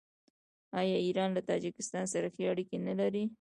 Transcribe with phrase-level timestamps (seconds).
[0.81, 3.23] آیا ایران له تاجکستان سره ښې اړیکې نلري؟